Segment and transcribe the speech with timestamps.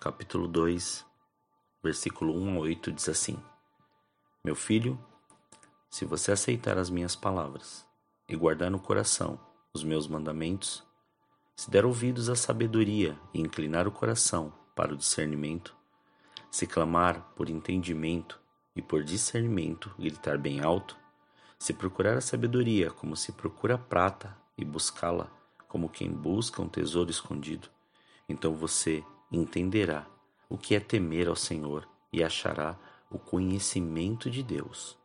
[0.00, 1.04] capítulo 2,
[1.82, 3.38] versículo 1 a 8 diz assim:
[4.42, 4.98] Meu filho,
[5.90, 7.86] se você aceitar as minhas palavras
[8.26, 9.38] e guardar no coração
[9.74, 10.82] os meus mandamentos,
[11.54, 15.76] se der ouvidos à sabedoria e inclinar o coração para o discernimento,
[16.50, 18.40] se clamar por entendimento
[18.74, 20.96] e por discernimento gritar bem alto,
[21.58, 25.30] se procurar a sabedoria como se procura prata e buscá-la
[25.68, 27.68] como quem busca um tesouro escondido,
[28.26, 30.06] então você entenderá
[30.48, 32.76] o que é temer ao Senhor e achará
[33.10, 34.96] o conhecimento de Deus.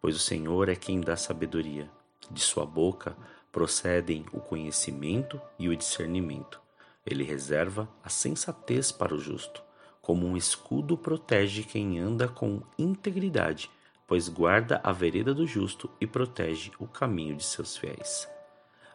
[0.00, 1.90] Pois o Senhor é quem dá sabedoria.
[2.30, 3.16] De sua boca
[3.50, 6.60] procedem o conhecimento e o discernimento.
[7.04, 9.62] Ele reserva a sensatez para o justo,
[10.00, 13.70] como um escudo protege quem anda com integridade,
[14.06, 18.28] pois guarda a vereda do justo e protege o caminho de seus fiéis.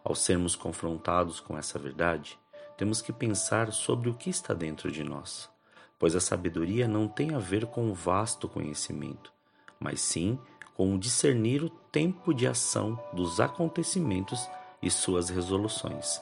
[0.03, 2.39] Ao sermos confrontados com essa verdade,
[2.78, 5.50] temos que pensar sobre o que está dentro de nós,
[5.97, 9.33] pois a sabedoria não tem a ver com o vasto conhecimento,
[9.80, 10.39] mas sim
[10.75, 14.48] com o discernir o tempo de ação dos acontecimentos
[14.80, 16.22] e suas resoluções.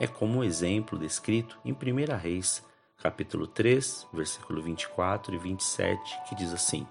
[0.00, 2.64] É como o exemplo descrito em 1 Reis,
[3.02, 6.86] capítulo 3, versículo 24 e 27, que diz assim: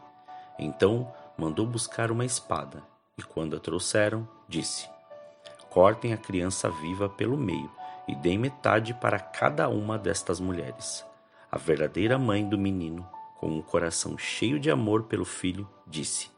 [0.60, 2.84] Então mandou buscar uma espada,
[3.18, 4.88] e quando a trouxeram, disse:
[5.72, 7.79] Cortem a criança viva pelo meio
[8.10, 11.06] e deem metade para cada uma destas mulheres.
[11.52, 13.08] A verdadeira mãe do menino,
[13.40, 16.30] com um coração cheio de amor pelo filho, disse: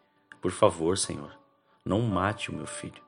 [0.42, 1.38] por favor, Senhor,
[1.86, 3.02] não mate o meu filho.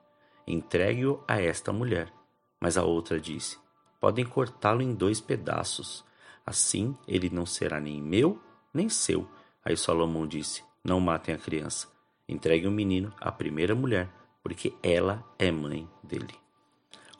[0.46, 2.12] Entregue-o a esta mulher.
[2.60, 3.58] Mas a outra disse:
[4.00, 6.04] Podem cortá-lo em dois pedaços.
[6.46, 8.40] Assim ele não será nem meu,
[8.72, 9.28] nem seu.
[9.64, 11.88] Aí Salomão disse: Não matem a criança.
[12.28, 14.08] Entregue o menino à primeira mulher,
[14.40, 16.43] porque ela é mãe dele.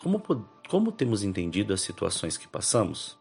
[0.04, 0.22] Como,
[0.68, 3.18] como temos entendido as situações que passamos?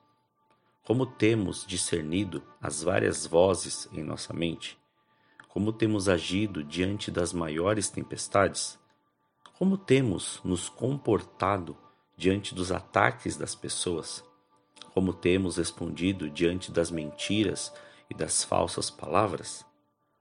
[0.83, 4.77] Como temos discernido as várias vozes em nossa mente?
[5.47, 8.77] Como temos agido diante das maiores tempestades?
[9.57, 11.77] Como temos nos comportado
[12.17, 14.21] diante dos ataques das pessoas?
[14.93, 17.73] Como temos respondido diante das mentiras
[18.09, 19.65] e das falsas palavras?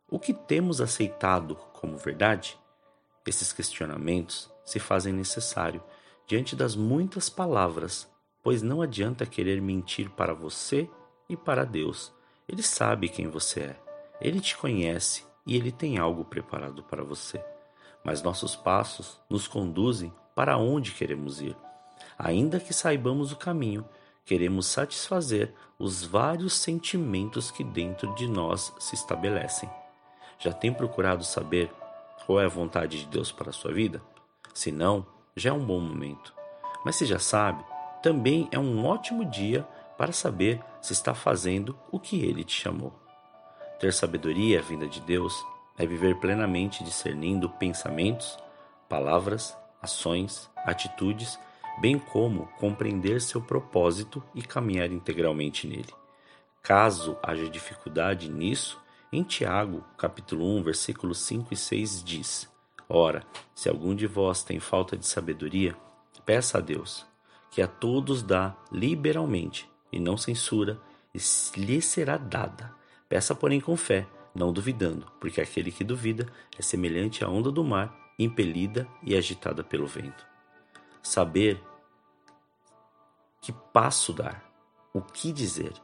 [0.08, 2.56] O que temos aceitado como verdade?
[3.26, 5.82] Esses questionamentos se fazem necessário
[6.26, 8.08] diante das muitas palavras,
[8.42, 10.88] pois não adianta querer mentir para você
[11.28, 12.12] e para Deus.
[12.48, 13.80] Ele sabe quem você é.
[14.20, 17.42] Ele te conhece e ele tem algo preparado para você.
[18.04, 21.56] Mas nossos passos nos conduzem para onde queremos ir.
[22.18, 23.84] Ainda que saibamos o caminho,
[24.24, 29.70] queremos satisfazer os vários sentimentos que dentro de nós se estabelecem.
[30.38, 31.72] Já tem procurado saber
[32.26, 34.02] qual é a vontade de Deus para a sua vida?
[34.54, 35.06] Se não,
[35.36, 36.34] já é um bom momento.
[36.84, 37.64] Mas se já sabe,
[38.02, 39.66] também é um ótimo dia
[39.96, 42.92] para saber se está fazendo o que ele te chamou.
[43.78, 45.44] Ter sabedoria vinda de Deus
[45.78, 48.38] é viver plenamente discernindo pensamentos,
[48.88, 51.38] palavras, ações, atitudes,
[51.80, 55.92] bem como compreender seu propósito e caminhar integralmente nele.
[56.62, 58.80] Caso haja dificuldade nisso,
[59.12, 62.48] em Tiago, capítulo 1, versículos 5 e 6 diz:
[62.88, 65.76] Ora, se algum de vós tem falta de sabedoria,
[66.24, 67.06] peça a Deus,
[67.50, 70.80] que a todos dá liberalmente e não censura,
[71.14, 71.18] e
[71.58, 72.74] lhe será dada
[73.12, 77.62] Peça, porém, com fé, não duvidando, porque aquele que duvida é semelhante à onda do
[77.62, 80.26] mar, impelida e agitada pelo vento.
[81.02, 81.62] Saber
[83.38, 84.42] que passo dar,
[84.94, 85.74] o que dizer,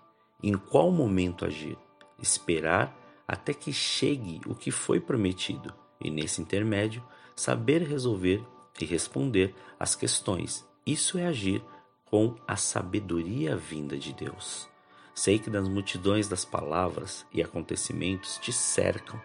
[0.43, 1.77] em qual momento agir,
[2.19, 2.97] esperar
[3.29, 7.03] até que chegue o que foi prometido e, nesse intermédio,
[7.35, 8.45] saber resolver
[8.81, 10.67] e responder às questões.
[10.87, 11.62] Isso é agir
[12.05, 14.69] com a sabedoria vinda de Deus.
[15.15, 19.21] Sei que das multidões das palavras e acontecimentos te cercam,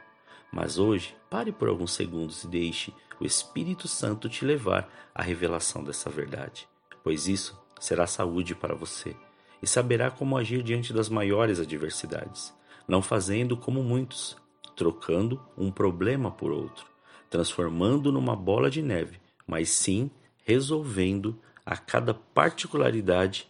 [0.51, 5.83] mas hoje pare por alguns segundos e deixe o Espírito Santo te levar à revelação
[5.83, 6.67] dessa verdade,
[7.03, 9.15] pois isso será saúde para você
[9.61, 12.53] e saberá como agir diante das maiores adversidades,
[12.85, 14.35] não fazendo como muitos,
[14.75, 16.85] trocando um problema por outro,
[17.29, 20.09] transformando numa bola de neve, mas sim
[20.43, 23.49] resolvendo a cada particularidade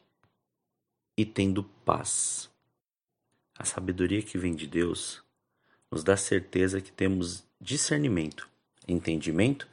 [1.17, 2.49] e tendo paz.
[3.57, 5.23] A sabedoria que vem de Deus
[5.91, 8.49] nos dá certeza que temos discernimento,
[8.87, 9.67] entendimento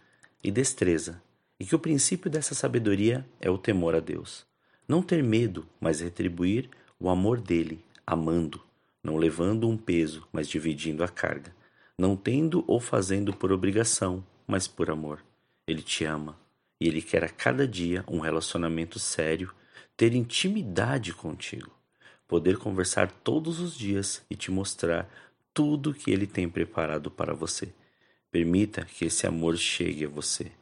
[0.45, 1.23] e destreza,
[1.59, 4.47] e que o princípio dessa sabedoria é o temor a Deus.
[4.87, 6.69] Não ter medo, mas retribuir
[6.99, 8.63] o amor dele, amando,
[9.03, 11.55] não levando um peso, mas dividindo a carga,
[11.99, 15.25] não tendo ou fazendo por obrigação, mas por amor.
[15.67, 16.39] Ele te ama
[16.81, 19.53] e ele quer a cada dia um relacionamento sério,
[19.97, 21.71] ter intimidade contigo,
[22.27, 25.09] poder conversar todos os dias e te mostrar
[25.53, 27.73] tudo que ele tem preparado para você.
[28.31, 30.53] Permita que esse amor chegue a você.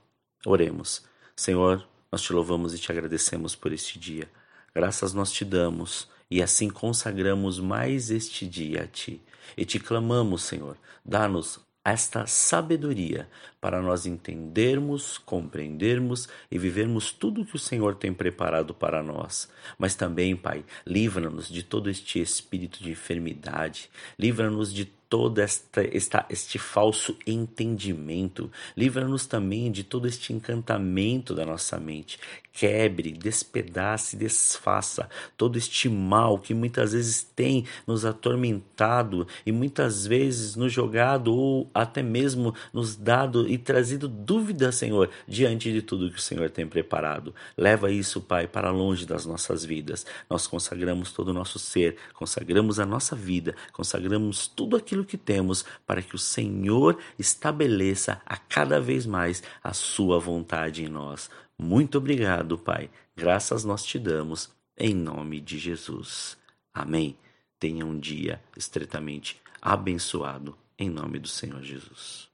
[0.47, 1.05] Oremos.
[1.37, 4.29] Senhor, nós te louvamos e te agradecemos por este dia.
[4.75, 9.23] Graças nós te damos e assim consagramos mais este dia a ti.
[9.57, 13.29] E te clamamos, Senhor, dá-nos esta sabedoria
[13.61, 19.49] para nós entendermos, compreendermos e vivermos tudo que o Senhor tem preparado para nós.
[19.79, 23.89] Mas também, Pai, livra-nos de todo este espírito de enfermidade,
[24.19, 28.51] livra-nos de todo esta, esta, este falso entendimento.
[28.77, 32.19] Livra-nos também de todo este encantamento da nossa mente.
[32.53, 40.57] Quebre, despedace, desfaça todo este mal que muitas vezes tem nos atormentado e muitas vezes
[40.57, 46.19] nos jogado ou até mesmo nos dado e trazido dúvida, Senhor, diante de tudo que
[46.19, 47.33] o Senhor tem preparado.
[47.57, 50.05] Leva isso, Pai, para longe das nossas vidas.
[50.29, 55.17] Nós consagramos todo o nosso ser, consagramos a nossa vida, consagramos tudo aquilo aquilo que
[55.17, 61.31] temos para que o Senhor estabeleça a cada vez mais a sua vontade em nós.
[61.59, 62.91] Muito obrigado, Pai.
[63.17, 66.37] Graças nós te damos em nome de Jesus.
[66.73, 67.17] Amém.
[67.59, 72.28] Tenha um dia estretamente abençoado em nome do Senhor Jesus.